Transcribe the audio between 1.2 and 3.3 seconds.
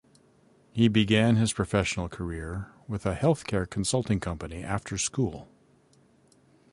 his professional career with a